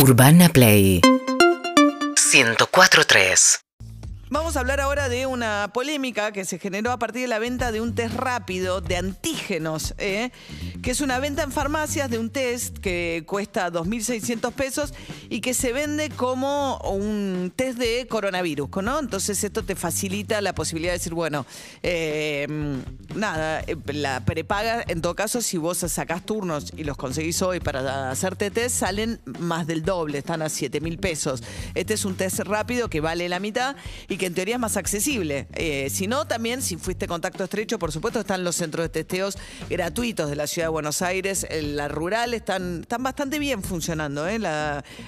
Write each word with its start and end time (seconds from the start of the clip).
Urbana 0.00 0.48
Play. 0.48 1.00
104.3 1.02 3.67
Vamos 4.30 4.56
a 4.56 4.60
hablar 4.60 4.78
ahora 4.78 5.08
de 5.08 5.24
una 5.24 5.70
polémica 5.72 6.32
que 6.32 6.44
se 6.44 6.58
generó 6.58 6.92
a 6.92 6.98
partir 6.98 7.22
de 7.22 7.28
la 7.28 7.38
venta 7.38 7.72
de 7.72 7.80
un 7.80 7.94
test 7.94 8.14
rápido 8.14 8.82
de 8.82 8.96
antígenos, 8.96 9.94
¿eh? 9.96 10.32
que 10.82 10.90
es 10.90 11.00
una 11.00 11.18
venta 11.18 11.42
en 11.44 11.50
farmacias 11.50 12.10
de 12.10 12.18
un 12.18 12.28
test 12.28 12.76
que 12.76 13.24
cuesta 13.26 13.72
2.600 13.72 14.52
pesos 14.52 14.92
y 15.30 15.40
que 15.40 15.54
se 15.54 15.72
vende 15.72 16.10
como 16.10 16.76
un 16.80 17.50
test 17.56 17.78
de 17.78 18.06
coronavirus, 18.06 18.68
¿no? 18.82 18.98
Entonces 18.98 19.42
esto 19.42 19.62
te 19.62 19.74
facilita 19.74 20.42
la 20.42 20.54
posibilidad 20.54 20.92
de 20.92 20.98
decir, 20.98 21.14
bueno, 21.14 21.46
eh, 21.82 22.46
nada, 23.14 23.60
eh, 23.66 23.76
la 23.86 24.26
prepaga, 24.26 24.84
en 24.88 25.00
todo 25.00 25.14
caso, 25.14 25.40
si 25.40 25.56
vos 25.56 25.78
sacás 25.78 26.26
turnos 26.26 26.74
y 26.76 26.84
los 26.84 26.98
conseguís 26.98 27.40
hoy 27.40 27.60
para 27.60 28.10
hacerte 28.10 28.50
test, 28.50 28.76
salen 28.76 29.20
más 29.38 29.66
del 29.66 29.84
doble, 29.84 30.18
están 30.18 30.42
a 30.42 30.46
7.000 30.48 31.00
pesos. 31.00 31.42
Este 31.74 31.94
es 31.94 32.04
un 32.04 32.14
test 32.14 32.40
rápido 32.40 32.90
que 32.90 33.00
vale 33.00 33.26
la 33.30 33.40
mitad 33.40 33.74
y 34.06 34.17
que 34.18 34.26
en 34.26 34.34
teoría 34.34 34.56
es 34.56 34.60
más 34.60 34.76
accesible. 34.76 35.46
Eh, 35.54 35.88
si 35.90 36.06
no, 36.06 36.26
también, 36.26 36.60
si 36.60 36.76
fuiste 36.76 37.06
contacto 37.06 37.44
estrecho, 37.44 37.78
por 37.78 37.92
supuesto, 37.92 38.20
están 38.20 38.44
los 38.44 38.56
centros 38.56 38.84
de 38.84 38.88
testeos 38.90 39.38
gratuitos 39.70 40.28
de 40.28 40.36
la 40.36 40.46
ciudad 40.46 40.66
de 40.66 40.72
Buenos 40.72 41.00
Aires. 41.00 41.46
La 41.62 41.88
rural 41.88 42.34
están, 42.34 42.80
están 42.82 43.02
bastante 43.02 43.38
bien 43.38 43.62
funcionando, 43.62 44.28
¿eh? 44.28 44.38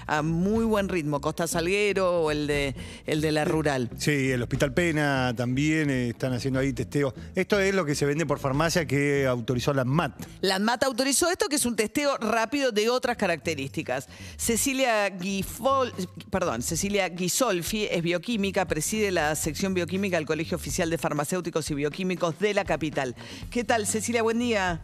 a 0.06 0.23
muy 0.23 0.64
buen 0.64 0.88
ritmo. 0.88 1.20
Costa 1.20 1.46
Salguero 1.46 2.23
o 2.23 2.30
el 2.30 2.46
de, 2.46 2.74
el 3.06 3.20
de 3.20 3.33
la 3.33 3.45
rural. 3.45 3.91
Sí, 3.98 4.30
el 4.30 4.42
Hospital 4.42 4.73
Pena 4.73 5.34
también 5.36 5.91
eh, 5.91 6.11
están 6.11 6.33
haciendo 6.33 6.61
ahí 6.61 6.72
testeos. 6.72 7.12
Esto 7.34 7.58
es 7.58 7.74
lo 7.74 7.84
que 7.84 7.95
se 7.95 8.06
vende 8.06 8.27
por 8.27 8.38
farmacia 8.38 8.86
que 8.86 9.27
autorizó 9.27 9.74
la 9.74 9.83
ANMAT. 9.83 10.12
La 10.41 10.56
ANMAT 10.56 10.84
autorizó 10.84 11.30
esto, 11.30 11.48
que 11.48 11.56
es 11.56 11.66
un 11.66 11.77
testeo 11.77 12.16
rápido 12.19 12.70
de 12.70 12.88
otras 12.88 13.16
características. 13.16 14.08
Cecilia 14.36 15.08
Guifol, 15.11 15.92
perdón, 16.30 16.62
Cecilia 16.62 17.08
Guisolfi 17.08 17.86
es 17.91 18.02
bioquímica, 18.02 18.66
preside 19.01 19.06
de 19.06 19.12
la 19.12 19.34
sección 19.34 19.75
bioquímica 19.75 20.17
del 20.17 20.27
Colegio 20.27 20.56
Oficial 20.56 20.91
de 20.91 20.98
Farmacéuticos 20.98 21.70
y 21.70 21.75
Bioquímicos 21.75 22.39
de 22.39 22.55
la 22.55 22.65
capital. 22.65 23.15
¿Qué 23.51 23.65
tal, 23.65 23.87
Cecilia? 23.87 24.23
Buen 24.23 24.39
día. 24.39 24.81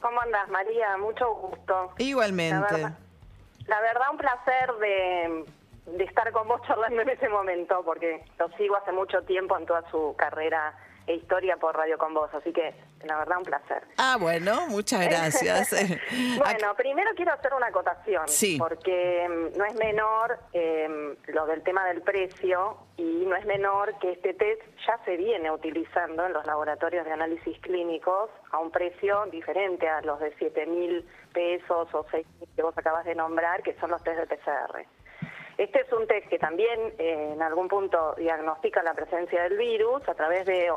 ¿Cómo 0.00 0.20
andas, 0.20 0.48
María? 0.48 0.96
Mucho 0.98 1.32
gusto. 1.34 1.92
Igualmente. 1.98 2.82
La 3.66 3.80
verdad, 3.80 4.06
un 4.10 4.18
placer 4.18 4.72
de, 4.80 5.44
de 5.96 6.04
estar 6.04 6.30
con 6.32 6.48
vos 6.48 6.60
charlando 6.66 7.02
en 7.02 7.08
ese 7.10 7.28
momento, 7.28 7.82
porque 7.84 8.24
lo 8.38 8.48
sigo 8.56 8.76
hace 8.76 8.92
mucho 8.92 9.22
tiempo 9.22 9.56
en 9.56 9.66
toda 9.66 9.88
su 9.90 10.14
carrera 10.16 10.74
e 11.06 11.14
historia 11.14 11.56
por 11.56 11.76
Radio 11.76 11.96
con 11.98 12.12
Vos, 12.12 12.30
así 12.34 12.52
que 12.52 12.74
la 13.06 13.18
verdad 13.18 13.38
un 13.38 13.44
placer. 13.44 13.82
Ah, 13.98 14.16
bueno, 14.18 14.66
muchas 14.68 15.00
gracias. 15.08 15.70
bueno, 16.38 16.74
primero 16.76 17.10
quiero 17.16 17.32
hacer 17.32 17.54
una 17.54 17.66
acotación, 17.66 18.28
sí. 18.28 18.56
porque 18.58 19.26
mm, 19.28 19.58
no 19.58 19.64
es 19.64 19.74
menor 19.74 20.38
eh, 20.52 21.16
lo 21.26 21.46
del 21.46 21.62
tema 21.62 21.84
del 21.86 22.02
precio 22.02 22.78
y 22.96 23.24
no 23.26 23.36
es 23.36 23.44
menor 23.46 23.98
que 23.98 24.12
este 24.12 24.34
test 24.34 24.62
ya 24.86 24.98
se 25.04 25.16
viene 25.16 25.50
utilizando 25.50 26.26
en 26.26 26.32
los 26.32 26.46
laboratorios 26.46 27.04
de 27.04 27.12
análisis 27.12 27.58
clínicos 27.60 28.30
a 28.50 28.58
un 28.58 28.70
precio 28.70 29.26
diferente 29.30 29.88
a 29.88 30.00
los 30.02 30.20
de 30.20 30.34
7 30.38 30.66
mil 30.66 31.06
pesos 31.32 31.88
o 31.92 32.06
6 32.10 32.26
que 32.54 32.62
vos 32.62 32.76
acabas 32.76 33.04
de 33.04 33.14
nombrar, 33.14 33.62
que 33.62 33.74
son 33.80 33.90
los 33.90 34.02
test 34.02 34.18
de 34.18 34.26
PCR. 34.26 34.86
Este 35.56 35.82
es 35.82 35.92
un 35.92 36.06
test 36.08 36.28
que 36.28 36.38
también 36.38 36.94
eh, 36.98 37.32
en 37.32 37.40
algún 37.40 37.68
punto 37.68 38.14
diagnostica 38.16 38.82
la 38.82 38.92
presencia 38.94 39.44
del 39.44 39.56
virus 39.56 40.06
a 40.08 40.14
través 40.14 40.46
de, 40.46 40.70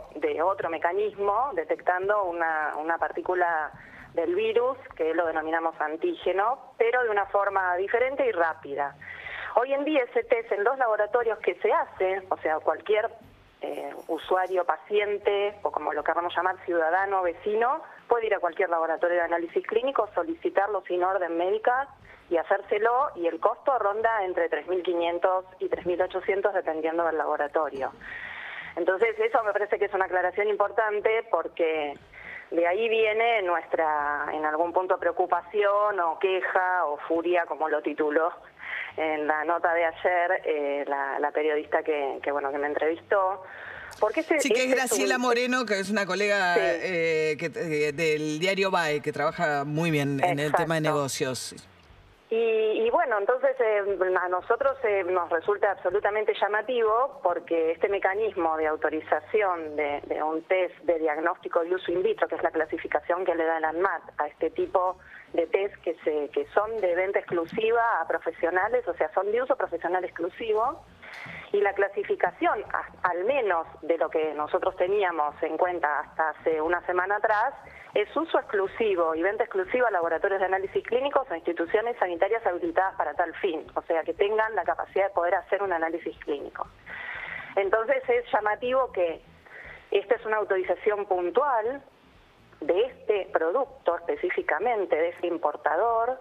otro 0.43 0.69
mecanismo, 0.69 1.51
detectando 1.55 2.25
una, 2.25 2.73
una 2.77 2.97
partícula 2.99 3.71
del 4.13 4.35
virus, 4.35 4.77
que 4.95 5.15
lo 5.15 5.25
denominamos 5.25 5.79
antígeno, 5.79 6.73
pero 6.77 7.03
de 7.03 7.09
una 7.09 7.25
forma 7.27 7.75
diferente 7.77 8.27
y 8.27 8.31
rápida. 8.31 8.95
Hoy 9.55 9.73
en 9.73 9.83
día 9.83 10.03
ese 10.03 10.23
test 10.23 10.51
en 10.51 10.63
los 10.63 10.77
laboratorios 10.77 11.39
que 11.39 11.55
se 11.55 11.73
hace, 11.73 12.21
o 12.29 12.37
sea, 12.37 12.59
cualquier 12.59 13.09
eh, 13.61 13.91
usuario, 14.07 14.63
paciente 14.65 15.55
o 15.63 15.71
como 15.71 15.91
lo 15.91 16.03
queramos 16.03 16.35
llamar, 16.35 16.55
ciudadano, 16.65 17.23
vecino, 17.23 17.81
puede 18.07 18.27
ir 18.27 18.35
a 18.35 18.39
cualquier 18.39 18.69
laboratorio 18.69 19.17
de 19.17 19.23
análisis 19.23 19.65
clínico, 19.65 20.07
solicitarlo 20.13 20.83
sin 20.87 21.03
orden 21.03 21.35
médica 21.35 21.87
y 22.29 22.37
hacérselo 22.37 23.09
y 23.15 23.27
el 23.27 23.39
costo 23.39 23.77
ronda 23.79 24.23
entre 24.23 24.49
3.500 24.49 25.43
y 25.59 25.69
3.800 25.69 26.53
dependiendo 26.53 27.05
del 27.05 27.17
laboratorio. 27.17 27.91
Entonces 28.75 29.17
eso 29.19 29.43
me 29.43 29.53
parece 29.53 29.79
que 29.79 29.85
es 29.85 29.93
una 29.93 30.05
aclaración 30.05 30.47
importante 30.49 31.25
porque 31.31 31.93
de 32.51 32.67
ahí 32.67 32.87
viene 32.89 33.41
nuestra, 33.41 34.27
en 34.33 34.45
algún 34.45 34.71
punto, 34.71 34.97
preocupación 34.97 35.99
o 35.99 36.19
queja 36.19 36.85
o 36.85 36.97
furia, 37.07 37.45
como 37.45 37.69
lo 37.69 37.81
tituló 37.81 38.31
en 38.95 39.27
la 39.27 39.43
nota 39.45 39.73
de 39.73 39.85
ayer 39.85 40.41
eh, 40.43 40.85
la, 40.87 41.31
periodista 41.31 41.83
que, 41.83 42.19
bueno 42.31 42.51
que 42.51 42.57
me 42.57 42.67
entrevistó. 42.67 43.43
Porque 43.99 44.21
sí, 44.21 44.49
que 44.49 44.65
es 44.65 44.71
Graciela 44.71 45.17
Moreno, 45.17 45.65
que 45.65 45.79
es 45.79 45.89
una 45.89 46.05
colega 46.05 46.55
eh, 46.57 47.35
eh, 47.39 47.91
del 47.93 48.39
diario 48.39 48.69
BAE, 48.69 49.01
que 49.01 49.11
trabaja 49.11 49.63
muy 49.63 49.89
bien 49.89 50.23
en 50.23 50.39
el 50.39 50.53
tema 50.53 50.75
de 50.75 50.81
negocios. 50.81 51.55
Y, 52.29 52.89
bueno, 52.89 53.17
entonces 53.19 53.55
eh, 53.61 53.83
a 54.21 54.27
nosotros 54.27 54.77
eh, 54.83 55.03
nos 55.05 55.29
resulta 55.29 55.71
absolutamente 55.71 56.33
llamativo 56.33 57.21
porque 57.23 57.71
este 57.71 57.87
mecanismo 57.87 58.57
de 58.57 58.67
autorización 58.67 59.77
de, 59.77 60.01
un 60.21 60.43
test 60.43 60.75
de 60.79 60.99
diagnóstico 60.99 61.61
de 61.63 61.75
uso 61.75 61.89
in 61.89 62.03
vitro, 62.03 62.27
que 62.27 62.35
es 62.35 62.43
la 62.43 62.51
clasificación 62.51 63.23
que 63.23 63.33
le 63.33 63.45
da 63.45 63.59
el 63.59 63.65
ANMAT 63.65 64.01
a 64.17 64.27
este 64.27 64.49
tipo 64.49 64.97
de 65.37 65.45
test 65.47 65.75
que, 65.83 65.95
se, 66.03 66.29
que 66.29 66.45
son 66.47 66.75
de 66.77 66.95
venta 66.95 67.19
exclusiva 67.19 68.01
a 68.01 68.07
profesionales, 68.07 68.85
o 68.87 68.93
sea, 68.95 69.09
son 69.13 69.31
de 69.31 69.41
uso 69.41 69.55
profesional 69.55 70.03
exclusivo, 70.03 70.83
y 71.53 71.61
la 71.61 71.73
clasificación, 71.73 72.63
al 73.03 73.23
menos 73.23 73.65
de 73.81 73.97
lo 73.97 74.09
que 74.09 74.33
nosotros 74.33 74.75
teníamos 74.75 75.41
en 75.41 75.55
cuenta 75.57 75.99
hasta 75.99 76.29
hace 76.29 76.59
una 76.61 76.85
semana 76.85 77.15
atrás, 77.17 77.53
es 77.93 78.13
uso 78.15 78.37
exclusivo 78.39 79.15
y 79.15 79.21
venta 79.23 79.43
exclusiva 79.43 79.87
a 79.87 79.91
laboratorios 79.91 80.39
de 80.39 80.45
análisis 80.45 80.83
clínicos 80.83 81.25
o 81.29 81.35
instituciones 81.35 81.97
sanitarias 81.99 82.45
habilitadas 82.45 82.95
para 82.95 83.13
tal 83.13 83.33
fin, 83.35 83.65
o 83.75 83.81
sea, 83.83 84.03
que 84.03 84.13
tengan 84.13 84.55
la 84.55 84.63
capacidad 84.63 85.07
de 85.07 85.13
poder 85.13 85.35
hacer 85.35 85.63
un 85.63 85.71
análisis 85.71 86.17
clínico. 86.19 86.67
Entonces 87.55 88.03
es 88.09 88.25
llamativo 88.31 88.91
que 88.91 89.21
esta 89.91 90.15
es 90.15 90.25
una 90.25 90.37
autorización 90.37 91.05
puntual 91.05 91.81
de 92.61 92.85
este 92.85 93.29
producto 93.31 93.97
específicamente, 93.97 94.95
de 94.95 95.09
este 95.09 95.27
importador, 95.27 96.17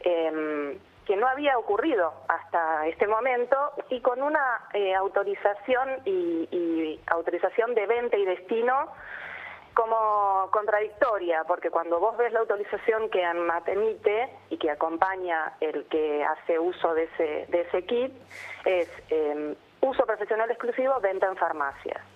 eh, 0.00 0.78
que 1.06 1.16
no 1.16 1.28
había 1.28 1.56
ocurrido 1.56 2.12
hasta 2.28 2.86
este 2.88 3.06
momento 3.06 3.56
y 3.88 4.00
con 4.00 4.22
una 4.22 4.68
eh, 4.74 4.94
autorización 4.94 6.00
y, 6.04 7.00
autorización 7.06 7.74
de 7.74 7.86
venta 7.86 8.16
y 8.16 8.24
destino 8.24 8.88
como 9.72 10.48
contradictoria, 10.50 11.44
porque 11.44 11.70
cuando 11.70 12.00
vos 12.00 12.16
ves 12.16 12.32
la 12.32 12.40
autorización 12.40 13.08
que 13.10 13.24
ANMAT 13.24 13.68
emite 13.68 14.30
y 14.50 14.56
que 14.56 14.70
acompaña 14.70 15.52
el 15.60 15.86
que 15.86 16.24
hace 16.24 16.58
uso 16.58 16.94
de 16.94 17.04
ese, 17.04 17.46
de 17.48 17.60
ese 17.60 17.84
kit, 17.84 18.12
es 18.64 18.90
eh, 19.10 19.54
uso 19.82 20.04
profesional 20.06 20.50
exclusivo, 20.50 20.98
venta 21.00 21.26
en 21.26 21.36
farmacias 21.36 22.15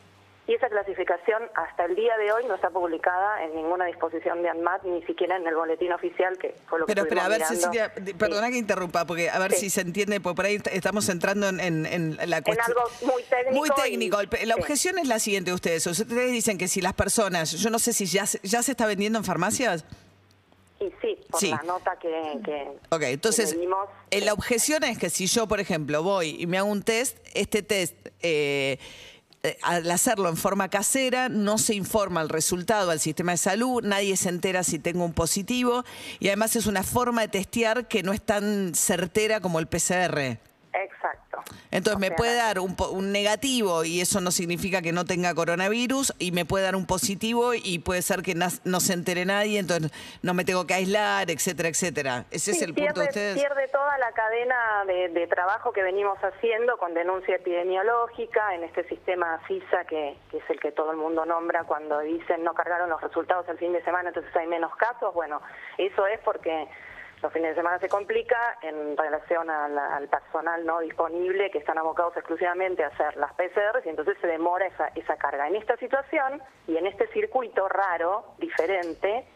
y 0.50 0.54
esa 0.54 0.68
clasificación 0.68 1.44
hasta 1.54 1.84
el 1.84 1.94
día 1.94 2.16
de 2.16 2.32
hoy 2.32 2.44
no 2.44 2.56
está 2.56 2.70
publicada 2.70 3.44
en 3.44 3.54
ninguna 3.54 3.84
disposición 3.84 4.42
de 4.42 4.48
ANMAT, 4.48 4.82
ni 4.82 5.00
siquiera 5.04 5.36
en 5.36 5.46
el 5.46 5.54
boletín 5.54 5.92
oficial, 5.92 6.36
que 6.38 6.56
fue 6.66 6.80
lo 6.80 6.86
que 6.86 6.92
Pero, 6.92 7.06
pero 7.08 7.20
a 7.20 7.28
ver, 7.28 7.44
Cecilia, 7.44 7.94
perdona 8.18 8.50
que 8.50 8.56
interrumpa, 8.56 9.06
porque 9.06 9.30
a 9.30 9.38
ver 9.38 9.52
si 9.52 9.70
se 9.70 9.82
entiende, 9.82 10.20
porque 10.20 10.34
por 10.34 10.46
ahí 10.46 10.60
estamos 10.72 11.08
entrando 11.08 11.48
en, 11.50 12.16
la 12.28 12.42
cuestión. 12.42 12.56
En 12.56 12.60
algo 12.62 12.90
muy 13.02 13.22
técnico. 13.22 13.56
Muy 13.56 13.70
técnico. 13.70 14.18
la 14.44 14.56
objeción 14.56 14.98
es 14.98 15.06
la 15.06 15.20
siguiente 15.20 15.52
de 15.52 15.54
ustedes. 15.54 15.86
Ustedes 15.86 16.32
dicen 16.32 16.58
que 16.58 16.66
si 16.66 16.80
las 16.80 16.94
personas, 16.94 17.52
yo 17.52 17.70
no 17.70 17.78
sé 17.78 17.92
si 17.92 18.06
ya, 18.06 18.24
ya 18.42 18.64
se 18.64 18.72
está 18.72 18.86
vendiendo 18.86 19.20
en 19.20 19.24
farmacias. 19.24 19.84
Y 20.80 20.90
sí, 21.00 21.16
por 21.30 21.44
la 21.44 21.62
nota 21.62 21.96
que, 22.00 22.40
que 22.44 22.72
Ok, 22.88 23.02
entonces, 23.02 23.56
eh, 24.10 24.20
la 24.20 24.32
objeción 24.32 24.82
es 24.82 24.98
que 24.98 25.10
si 25.10 25.28
yo, 25.28 25.46
por 25.46 25.60
ejemplo, 25.60 26.03
voy 26.03 26.36
y 26.41 26.48
me 26.48 26.58
hago 26.58 26.68
un 26.68 26.82
test, 26.82 27.18
este 27.34 27.62
test... 27.62 27.94
Eh, 28.20 28.78
al 29.63 29.91
hacerlo 29.91 30.28
en 30.28 30.37
forma 30.37 30.69
casera, 30.69 31.28
no 31.28 31.59
se 31.59 31.75
informa 31.75 32.21
el 32.21 32.28
resultado 32.28 32.91
al 32.91 33.01
sistema 33.01 33.33
de 33.33 33.39
salud, 33.39 33.83
nadie 33.83 34.16
se 34.16 34.28
entera 34.28 34.63
si 34.65 34.78
tengo 34.78 35.04
un 35.04 35.13
positivo 35.13 35.84
y 36.19 36.28
además 36.28 36.57
es 36.57 36.66
una 36.66 36.83
forma 36.83 37.22
de 37.22 37.28
testear 37.28 37.89
que 37.89 38.03
no 38.03 38.13
es 38.13 38.21
tan 38.21 38.75
certera 38.75 39.41
como 39.41 39.59
el 39.59 39.66
PCR. 39.66 40.49
Entonces 41.70 42.00
me 42.00 42.10
puede 42.10 42.34
dar 42.34 42.58
un, 42.58 42.74
negativo 43.12 43.84
y 43.84 44.00
eso 44.00 44.20
no 44.20 44.30
significa 44.30 44.82
que 44.82 44.92
no 44.92 45.04
tenga 45.04 45.34
coronavirus 45.34 46.14
y 46.18 46.32
me 46.32 46.44
puede 46.44 46.64
dar 46.64 46.74
un 46.74 46.86
positivo 46.86 47.54
y 47.54 47.78
puede 47.78 48.02
ser 48.02 48.22
que 48.22 48.34
no 48.34 48.80
se 48.80 48.92
entere 48.92 49.24
nadie, 49.24 49.58
entonces 49.58 49.92
no 50.22 50.34
me 50.34 50.44
tengo 50.44 50.66
que 50.66 50.74
aislar, 50.74 51.30
etcétera, 51.30 51.68
etcétera. 51.68 52.24
Ese 52.30 52.52
es 52.52 52.62
el 52.62 52.74
punto 52.74 53.00
de 53.00 53.06
ustedes. 53.06 53.38
Pierde 53.38 53.68
toda 53.68 53.98
la 53.98 54.12
cadena 54.12 54.84
de, 54.86 55.26
trabajo 55.30 55.72
que 55.72 55.82
venimos 55.82 56.18
haciendo 56.18 56.76
con 56.76 56.92
denuncia 56.92 57.36
epidemiológica 57.36 58.54
en 58.54 58.64
este 58.64 58.82
sistema 58.88 59.40
CISA 59.46 59.84
que, 59.84 60.16
que 60.30 60.38
es 60.38 60.50
el 60.50 60.58
que 60.58 60.72
todo 60.72 60.90
el 60.90 60.96
mundo 60.96 61.24
nombra 61.24 61.64
cuando 61.64 62.00
dicen 62.00 62.42
no 62.42 62.52
cargaron 62.54 62.90
los 62.90 63.00
resultados 63.00 63.48
el 63.48 63.58
fin 63.58 63.72
de 63.72 63.82
semana, 63.84 64.08
entonces 64.08 64.34
hay 64.34 64.48
menos 64.48 64.74
casos. 64.76 65.14
Bueno, 65.14 65.40
eso 65.78 66.06
es 66.06 66.18
porque 66.20 66.68
los 67.22 67.32
fines 67.32 67.50
de 67.50 67.56
semana 67.56 67.78
se 67.78 67.88
complica 67.88 68.58
en 68.62 68.96
relación 68.96 69.50
al, 69.50 69.78
al 69.78 70.08
personal 70.08 70.64
no 70.64 70.80
disponible 70.80 71.50
que 71.50 71.58
están 71.58 71.76
abocados 71.78 72.16
exclusivamente 72.16 72.82
a 72.82 72.88
hacer 72.88 73.16
las 73.16 73.32
PCRs 73.34 73.84
y 73.84 73.90
entonces 73.90 74.16
se 74.20 74.26
demora 74.26 74.66
esa, 74.66 74.88
esa 74.94 75.16
carga. 75.16 75.46
En 75.46 75.56
esta 75.56 75.76
situación 75.76 76.42
y 76.66 76.76
en 76.76 76.86
este 76.86 77.06
circuito 77.08 77.68
raro, 77.68 78.24
diferente, 78.38 79.26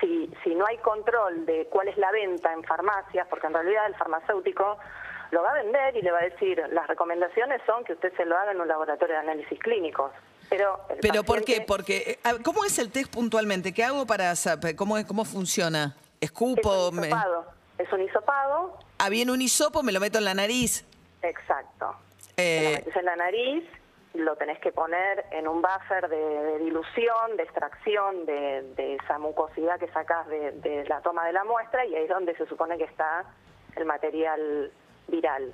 si, 0.00 0.28
si 0.42 0.54
no 0.56 0.66
hay 0.66 0.78
control 0.78 1.46
de 1.46 1.66
cuál 1.70 1.88
es 1.88 1.96
la 1.98 2.10
venta 2.10 2.52
en 2.52 2.64
farmacias, 2.64 3.26
porque 3.28 3.46
en 3.46 3.54
realidad 3.54 3.86
el 3.86 3.94
farmacéutico 3.94 4.76
lo 5.30 5.42
va 5.42 5.50
a 5.50 5.54
vender 5.62 5.96
y 5.96 6.02
le 6.02 6.10
va 6.10 6.18
a 6.18 6.24
decir, 6.24 6.60
las 6.70 6.86
recomendaciones 6.86 7.60
son 7.66 7.84
que 7.84 7.92
usted 7.94 8.12
se 8.16 8.24
lo 8.24 8.36
haga 8.36 8.52
en 8.52 8.60
un 8.60 8.68
laboratorio 8.68 9.14
de 9.14 9.20
análisis 9.20 9.58
clínicos. 9.60 10.10
Pero, 10.50 10.78
¿Pero 11.00 11.24
por 11.24 11.42
qué? 11.44 11.62
Porque, 11.66 12.18
eh, 12.22 12.30
¿cómo 12.44 12.64
es 12.64 12.78
el 12.78 12.90
test 12.92 13.12
puntualmente? 13.12 13.72
¿Qué 13.72 13.82
hago 13.82 14.04
para 14.06 14.34
saber 14.36 14.76
cómo, 14.76 14.98
es- 14.98 15.06
cómo 15.06 15.24
funciona? 15.24 15.96
Es 16.24 16.30
¿Escupo? 16.30 16.88
un 16.88 16.96
me- 17.00 17.06
hisopado. 17.08 17.44
Es 17.78 17.92
un 17.92 18.00
hisopado, 18.02 18.78
Ah, 18.98 19.08
viene 19.08 19.32
un 19.32 19.42
hisopo, 19.42 19.82
me 19.82 19.92
lo 19.92 20.00
meto 20.00 20.18
en 20.18 20.24
la 20.24 20.34
nariz. 20.34 20.86
exacto. 21.22 21.94
Eh, 22.36 22.58
Te 22.58 22.64
lo 22.64 22.70
metes 22.78 22.96
en 22.96 23.04
la 23.04 23.16
nariz, 23.16 23.64
lo 24.14 24.36
tenés 24.36 24.58
que 24.60 24.70
poner 24.72 25.26
en 25.32 25.48
un 25.48 25.60
buffer 25.60 26.08
de, 26.08 26.16
de 26.16 26.58
dilución, 26.60 27.36
de 27.36 27.42
extracción 27.42 28.24
de, 28.26 28.62
de 28.76 28.94
esa 28.96 29.18
mucosidad 29.18 29.78
que 29.78 29.88
sacás 29.88 30.26
de, 30.28 30.52
de 30.52 30.84
la 30.86 31.00
toma 31.00 31.26
de 31.26 31.32
la 31.32 31.44
muestra 31.44 31.84
y 31.84 31.94
ahí 31.96 32.04
es 32.04 32.08
donde 32.08 32.36
se 32.36 32.46
supone 32.46 32.78
que 32.78 32.84
está 32.84 33.24
el 33.76 33.84
material 33.84 34.70
viral. 35.08 35.52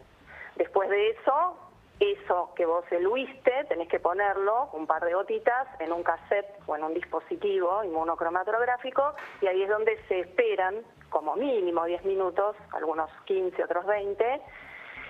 Después 0.57 0.89
de 0.91 1.11
eso, 1.11 1.57
eso 2.01 2.53
que 2.57 2.65
vos 2.65 2.85
eluiste, 2.91 3.53
tenés 3.69 3.89
que 3.89 4.01
ponerlo, 4.01 4.71
un 4.73 4.87
par 4.87 5.05
de 5.05 5.13
gotitas, 5.15 5.69
en 5.81 5.93
un 5.93 6.03
cassette 6.03 6.59
o 6.67 6.75
en 6.75 6.83
un 6.85 6.95
dispositivo 6.95 7.85
inmunocromatográfico 7.85 9.15
y 9.43 9.47
ahí 9.47 9.63
es 9.63 9.69
donde 9.69 9.97
se 10.09 10.21
esperan 10.21 10.77
como 11.11 11.37
mínimo 11.37 11.85
10 11.85 12.05
minutos, 12.07 12.57
algunos 12.73 13.11
15, 13.27 13.63
otros 13.65 13.85
20, 13.85 14.41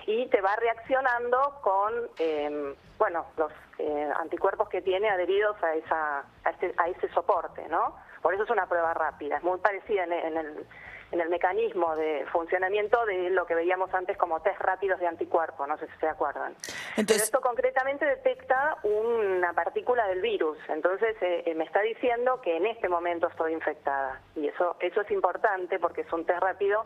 y 0.06 0.26
te 0.28 0.40
va 0.40 0.56
reaccionando 0.56 1.60
con 1.62 1.92
eh, 2.18 2.74
bueno 2.98 3.26
los 3.36 3.52
eh, 3.78 4.10
anticuerpos 4.16 4.68
que 4.68 4.82
tiene 4.82 5.08
adheridos 5.08 5.62
a 5.62 5.74
esa 5.74 6.18
a, 6.44 6.50
este- 6.50 6.74
a 6.78 6.88
ese 6.88 7.08
soporte 7.10 7.68
no 7.68 7.94
por 8.22 8.32
eso 8.34 8.44
es 8.44 8.50
una 8.50 8.66
prueba 8.66 8.94
rápida 8.94 9.36
es 9.36 9.42
muy 9.42 9.58
parecida 9.58 10.04
en, 10.04 10.12
en 10.12 10.36
el 10.38 10.66
en 11.12 11.20
el 11.20 11.28
mecanismo 11.28 11.96
de 11.96 12.24
funcionamiento 12.32 13.04
de 13.06 13.30
lo 13.30 13.44
que 13.46 13.54
veíamos 13.54 13.92
antes 13.94 14.16
como 14.16 14.40
test 14.40 14.60
rápidos 14.60 15.00
de 15.00 15.06
anticuerpos, 15.08 15.66
no 15.66 15.76
sé 15.78 15.86
si 15.88 15.98
se 15.98 16.06
acuerdan. 16.08 16.54
Pero 16.60 16.74
Entonces- 16.98 17.24
esto 17.24 17.40
concretamente 17.40 18.04
detecta 18.06 18.76
una 18.84 19.52
partícula 19.52 20.06
del 20.06 20.20
virus, 20.20 20.56
entonces 20.68 21.16
eh, 21.20 21.42
eh, 21.46 21.54
me 21.54 21.64
está 21.64 21.80
diciendo 21.80 22.40
que 22.40 22.56
en 22.56 22.66
este 22.66 22.88
momento 22.88 23.26
estoy 23.28 23.52
infectada. 23.52 24.20
Y 24.36 24.46
eso, 24.48 24.76
eso 24.80 25.00
es 25.00 25.10
importante 25.10 25.78
porque 25.78 26.02
es 26.02 26.12
un 26.12 26.24
test 26.24 26.40
rápido 26.40 26.84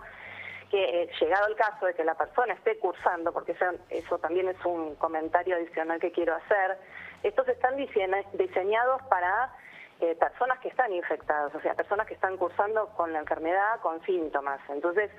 que 0.71 1.03
eh, 1.03 1.11
llegado 1.21 1.47
el 1.49 1.57
caso 1.57 1.85
de 1.87 1.95
que 1.95 2.03
la 2.05 2.15
persona 2.15 2.55
esté 2.55 2.79
cursando, 2.79 3.33
porque 3.33 3.53
eso, 3.53 3.67
eso 3.91 4.19
también 4.19 4.49
es 4.49 4.65
un 4.65 4.95
comentario 4.97 5.57
adicional 5.57 6.01
que 6.01 6.11
quiero 6.11 6.35
hacer, 6.35 6.79
estos 7.23 7.47
están 7.49 7.77
diseña- 7.77 8.25
diseñados 8.33 9.03
para 9.05 9.53
eh, 10.01 10.15
personas 10.17 10.59
que 10.61 10.69
están 10.69 10.93
infectadas, 10.93 11.55
o 11.55 11.61
sea, 11.61 11.75
personas 11.75 12.07
que 12.07 12.15
están 12.15 12.37
cursando 12.37 12.89
con 12.97 13.13
la 13.13 13.21
enfermedad, 13.21 13.81
con 13.81 14.05
síntomas. 14.05 14.61
Entonces, 14.69 15.11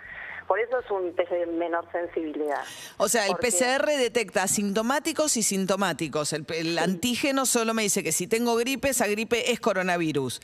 por 0.48 0.60
eso 0.60 0.80
es 0.80 0.92
un 0.92 1.16
test 1.16 1.32
de 1.32 1.46
menor 1.48 1.90
sensibilidad. 1.92 2.62
O 2.98 3.08
sea, 3.08 3.26
el 3.26 3.32
Porque- 3.32 3.48
PCR 3.52 3.98
detecta 3.98 4.44
asintomáticos 4.44 5.38
y 5.38 5.44
sintomáticos. 5.44 6.34
El, 6.34 6.46
el 6.54 6.78
antígeno 6.78 7.46
solo 7.46 7.74
me 7.74 7.82
dice 7.84 8.04
que 8.04 8.12
si 8.12 8.28
tengo 8.28 8.56
gripe, 8.56 8.90
esa 8.90 9.08
gripe 9.08 9.52
es 9.52 9.60
coronavirus. 9.60 10.42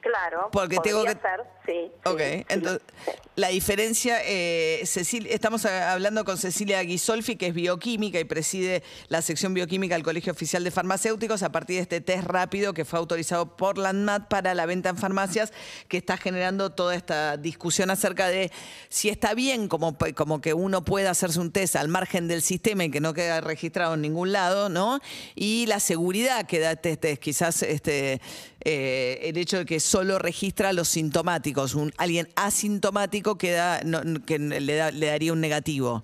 Claro, 0.00 0.48
Porque 0.50 0.78
tengo 0.78 1.04
que- 1.04 1.10
ser, 1.12 1.44
sí. 1.70 1.90
Ok, 2.04 2.20
sí, 2.20 2.44
entonces 2.48 2.82
sí. 3.04 3.10
la 3.36 3.48
diferencia, 3.48 4.18
eh, 4.24 4.80
Cecil- 4.84 5.26
estamos 5.30 5.64
a- 5.64 5.92
hablando 5.92 6.24
con 6.24 6.36
Cecilia 6.38 6.82
Guisolfi, 6.82 7.36
que 7.36 7.46
es 7.48 7.54
bioquímica 7.54 8.18
y 8.18 8.24
preside 8.24 8.82
la 9.08 9.22
sección 9.22 9.54
bioquímica 9.54 9.94
del 9.94 10.02
Colegio 10.02 10.32
Oficial 10.32 10.64
de 10.64 10.70
Farmacéuticos, 10.70 11.42
a 11.42 11.52
partir 11.52 11.76
de 11.76 11.82
este 11.82 12.00
test 12.00 12.24
rápido 12.26 12.74
que 12.74 12.84
fue 12.84 12.98
autorizado 12.98 13.56
por 13.56 13.78
la 13.78 13.90
ANMAT 13.90 14.28
para 14.28 14.54
la 14.54 14.66
venta 14.66 14.88
en 14.90 14.96
farmacias, 14.96 15.52
que 15.88 15.96
está 15.98 16.16
generando 16.16 16.70
toda 16.70 16.94
esta 16.94 17.36
discusión 17.36 17.90
acerca 17.90 18.28
de 18.28 18.50
si 18.88 19.08
está 19.08 19.34
bien 19.34 19.68
como, 19.68 19.96
como 20.16 20.40
que 20.40 20.54
uno 20.54 20.84
pueda 20.84 21.10
hacerse 21.10 21.38
un 21.40 21.52
test 21.52 21.76
al 21.76 21.88
margen 21.88 22.26
del 22.28 22.42
sistema 22.42 22.84
y 22.84 22.90
que 22.90 23.00
no 23.00 23.14
queda 23.14 23.40
registrado 23.40 23.94
en 23.94 24.00
ningún 24.00 24.32
lado, 24.32 24.68
¿no? 24.68 25.00
Y 25.34 25.66
la 25.66 25.78
seguridad 25.80 26.46
que 26.46 26.58
da 26.58 26.72
este 26.72 26.96
test, 26.96 27.22
quizás 27.22 27.62
este, 27.62 28.20
eh, 28.62 29.20
el 29.22 29.36
hecho 29.36 29.58
de 29.58 29.64
que 29.66 29.80
solo 29.80 30.18
registra 30.18 30.72
los 30.72 30.88
sintomáticos, 30.88 31.59
un, 31.74 31.92
alguien 31.96 32.28
asintomático 32.36 33.36
queda, 33.38 33.80
no- 33.84 34.02
que 34.24 34.38
le, 34.38 34.74
da- 34.74 34.90
le 34.90 35.06
daría 35.06 35.32
un 35.32 35.40
negativo. 35.40 36.02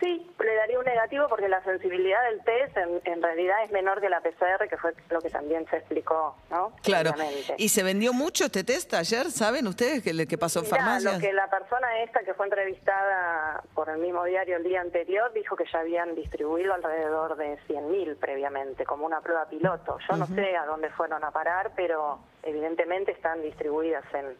Sí, 0.00 0.26
le 0.42 0.54
daría 0.54 0.78
un 0.78 0.84
negativo 0.86 1.28
porque 1.28 1.46
la 1.48 1.62
sensibilidad 1.62 2.24
del 2.30 2.42
test 2.42 2.76
en, 2.76 3.02
en 3.04 3.22
realidad 3.22 3.62
es 3.64 3.70
menor 3.70 4.00
que 4.00 4.08
la 4.08 4.20
PCR, 4.20 4.66
que 4.66 4.78
fue 4.78 4.94
lo 5.10 5.20
que 5.20 5.28
también 5.28 5.66
se 5.68 5.76
explicó, 5.76 6.36
¿no? 6.50 6.72
Claro. 6.82 7.12
¿Y 7.58 7.68
se 7.68 7.82
vendió 7.82 8.14
mucho 8.14 8.46
este 8.46 8.64
test 8.64 8.94
ayer? 8.94 9.30
¿Saben 9.30 9.66
ustedes 9.66 10.02
qué, 10.02 10.26
qué 10.26 10.38
pasó 10.38 10.60
en 10.60 10.64
Mirá, 10.64 10.76
farmacias? 10.76 11.14
lo 11.14 11.20
que 11.20 11.32
la 11.34 11.50
persona 11.50 12.02
esta 12.02 12.20
que 12.20 12.32
fue 12.32 12.46
entrevistada 12.46 13.62
por 13.74 13.90
el 13.90 13.98
mismo 13.98 14.24
diario 14.24 14.56
el 14.56 14.62
día 14.62 14.80
anterior 14.80 15.32
dijo 15.34 15.54
que 15.54 15.64
ya 15.70 15.80
habían 15.80 16.14
distribuido 16.14 16.72
alrededor 16.72 17.36
de 17.36 17.58
100.000 17.68 18.16
previamente, 18.16 18.86
como 18.86 19.04
una 19.04 19.20
prueba 19.20 19.48
piloto. 19.50 19.98
Yo 20.08 20.16
no 20.16 20.26
sé 20.26 20.56
a 20.56 20.64
dónde 20.64 20.88
fueron 20.90 21.22
a 21.24 21.30
parar, 21.30 21.72
pero 21.76 22.20
evidentemente 22.42 23.12
están 23.12 23.42
distribuidas 23.42 24.04
en, 24.14 24.34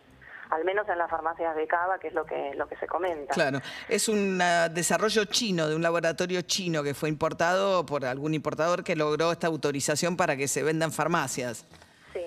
al 0.50 0.64
menos 0.64 0.88
en 0.88 0.98
las 0.98 1.08
farmacias 1.08 1.54
de 1.56 1.66
Cava, 1.66 1.98
que 1.98 2.08
es 2.08 2.14
lo 2.14 2.24
que, 2.24 2.52
lo 2.54 2.68
que 2.68 2.76
se 2.76 2.86
comenta. 2.86 3.32
Claro, 3.32 3.60
es 3.88 4.08
un 4.08 4.40
ah, 4.42 4.68
desarrollo 4.68 5.24
chino, 5.26 5.68
de 5.68 5.76
un 5.76 5.82
laboratorio 5.82 6.42
chino 6.42 6.82
que 6.82 6.94
fue 6.94 7.08
importado 7.08 7.86
por 7.86 8.04
algún 8.04 8.34
importador 8.34 8.84
que 8.84 8.96
logró 8.96 9.32
esta 9.32 9.46
autorización 9.46 10.16
para 10.16 10.36
que 10.36 10.48
se 10.48 10.62
venda 10.62 10.84
en 10.86 10.92
farmacias. 10.92 11.64
Sí, 12.12 12.24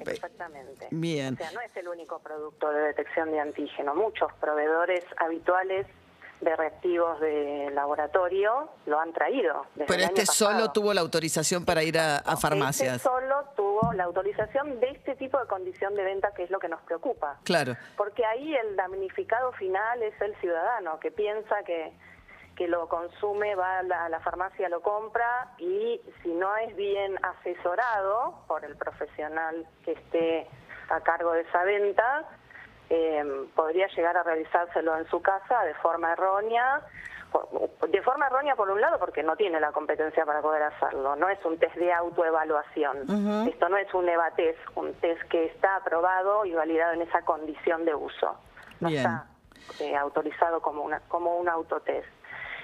exactamente. 0.00 0.88
Bien. 0.90 1.34
O 1.34 1.36
sea, 1.36 1.52
no 1.52 1.60
es 1.60 1.76
el 1.76 1.88
único 1.88 2.18
producto 2.18 2.70
de 2.70 2.80
detección 2.80 3.30
de 3.30 3.40
antígeno. 3.40 3.94
Muchos 3.94 4.32
proveedores 4.40 5.04
habituales 5.18 5.86
de 6.40 6.56
reactivos 6.56 7.20
de 7.20 7.70
laboratorio 7.72 8.70
lo 8.86 8.98
han 8.98 9.12
traído. 9.12 9.66
desde 9.74 9.86
Pero 9.86 10.02
el 10.02 10.08
este 10.08 10.22
año 10.22 10.32
solo 10.32 10.72
tuvo 10.72 10.94
la 10.94 11.00
autorización 11.00 11.64
para 11.64 11.82
ir 11.82 11.98
a, 11.98 12.16
a 12.18 12.36
farmacias. 12.36 12.96
Este 12.96 13.08
solo 13.08 13.44
tuvo 13.56 13.92
la 13.92 14.04
autorización 14.04 14.80
de 14.80 14.90
este 14.90 15.16
tipo 15.16 15.38
de 15.38 15.46
condición 15.46 15.94
de 15.94 16.04
venta 16.04 16.32
que 16.34 16.44
es 16.44 16.50
lo 16.50 16.58
que 16.58 16.68
nos 16.68 16.80
preocupa. 16.82 17.38
Claro. 17.44 17.76
Porque 17.96 18.24
ahí 18.24 18.54
el 18.54 18.76
damnificado 18.76 19.52
final 19.52 20.02
es 20.02 20.18
el 20.20 20.34
ciudadano 20.36 20.98
que 20.98 21.10
piensa 21.10 21.62
que, 21.64 21.92
que 22.56 22.68
lo 22.68 22.88
consume, 22.88 23.54
va 23.54 23.78
a 23.78 23.82
la, 23.82 24.04
a 24.06 24.08
la 24.08 24.20
farmacia, 24.20 24.68
lo 24.68 24.80
compra 24.80 25.54
y 25.58 26.00
si 26.22 26.28
no 26.30 26.56
es 26.56 26.74
bien 26.76 27.18
asesorado 27.22 28.44
por 28.46 28.64
el 28.64 28.76
profesional 28.76 29.66
que 29.84 29.92
esté 29.92 30.48
a 30.88 31.00
cargo 31.00 31.32
de 31.32 31.42
esa 31.42 31.64
venta, 31.64 32.26
eh, 32.90 33.24
podría 33.54 33.86
llegar 33.86 34.16
a 34.16 34.22
realizárselo 34.24 34.96
en 34.98 35.06
su 35.08 35.22
casa 35.22 35.62
de 35.62 35.74
forma 35.74 36.12
errónea. 36.12 36.82
De 37.88 38.02
forma 38.02 38.26
errónea, 38.26 38.56
por 38.56 38.68
un 38.68 38.80
lado, 38.80 38.98
porque 38.98 39.22
no 39.22 39.36
tiene 39.36 39.60
la 39.60 39.70
competencia 39.70 40.26
para 40.26 40.42
poder 40.42 40.64
hacerlo. 40.64 41.14
No 41.14 41.28
es 41.28 41.38
un 41.44 41.58
test 41.58 41.76
de 41.76 41.92
autoevaluación. 41.92 43.48
Esto 43.48 43.68
no 43.68 43.76
es 43.76 43.94
un 43.94 44.08
EVA-test, 44.08 44.58
un 44.74 44.92
test 44.94 45.22
que 45.28 45.46
está 45.46 45.76
aprobado 45.76 46.44
y 46.44 46.52
validado 46.52 46.94
en 46.94 47.02
esa 47.02 47.22
condición 47.22 47.84
de 47.84 47.94
uso. 47.94 48.36
No 48.80 48.88
Bien. 48.88 49.00
está 49.00 49.26
eh, 49.78 49.94
autorizado 49.96 50.60
como, 50.60 50.82
una, 50.82 50.98
como 51.06 51.36
un 51.36 51.48
autotest. 51.48 52.08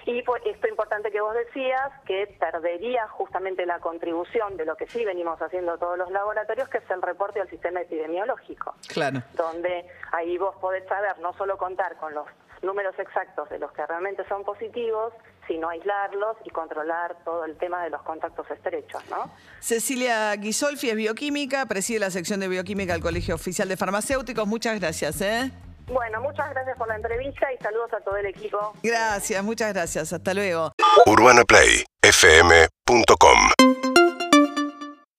Y 0.06 0.22
pues, 0.22 0.40
esto 0.46 0.68
importante 0.68 1.10
que 1.10 1.20
vos 1.20 1.34
decías, 1.34 1.90
que 2.06 2.28
perdería 2.38 3.08
justamente 3.08 3.66
la 3.66 3.80
contribución 3.80 4.56
de 4.56 4.64
lo 4.64 4.76
que 4.76 4.86
sí 4.86 5.04
venimos 5.04 5.40
haciendo 5.42 5.76
todos 5.78 5.98
los 5.98 6.10
laboratorios, 6.12 6.68
que 6.68 6.78
es 6.78 6.90
el 6.90 7.02
reporte 7.02 7.40
al 7.40 7.50
sistema 7.50 7.80
epidemiológico 7.80 8.74
Claro. 8.88 9.20
donde 9.36 9.84
ahí 10.12 10.38
vos 10.38 10.54
podés 10.60 10.86
saber, 10.88 11.18
no 11.18 11.32
solo 11.34 11.58
contar 11.58 11.96
con 11.96 12.14
los 12.14 12.26
números 12.62 12.94
exactos 12.98 13.50
de 13.50 13.58
los 13.58 13.72
que 13.72 13.84
realmente 13.84 14.26
son 14.28 14.44
positivos, 14.44 15.12
sino 15.48 15.68
aislarlos 15.68 16.36
y 16.44 16.50
controlar 16.50 17.16
todo 17.24 17.44
el 17.44 17.56
tema 17.58 17.82
de 17.84 17.90
los 17.90 18.02
contactos 18.02 18.48
estrechos, 18.50 19.02
¿no? 19.10 19.30
Cecilia 19.60 20.34
Guisolfi 20.36 20.90
es 20.90 20.96
bioquímica, 20.96 21.66
preside 21.66 21.98
la 22.00 22.10
sección 22.10 22.40
de 22.40 22.48
bioquímica 22.48 22.92
del 22.92 23.02
Colegio 23.02 23.34
Oficial 23.34 23.68
de 23.68 23.76
Farmacéuticos. 23.76 24.46
Muchas 24.46 24.80
gracias. 24.80 25.20
¿eh? 25.20 25.50
Bueno, 25.86 26.20
muchas 26.20 26.50
gracias 26.50 26.76
por 26.76 26.88
la 26.88 26.96
entrevista 26.96 27.46
y 27.52 27.58
saludos 27.62 27.92
a 27.92 28.00
todo 28.00 28.16
el 28.16 28.26
equipo. 28.26 28.74
Gracias, 28.82 29.44
muchas 29.44 29.72
gracias. 29.72 30.12
Hasta 30.12 30.34
luego. 30.34 30.72
UrbanaPlayFM.com 31.06 33.55